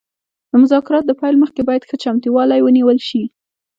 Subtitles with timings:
[0.49, 3.23] د مذاکراتو د پیل مخکې باید ښه چمتووالی ونیول شي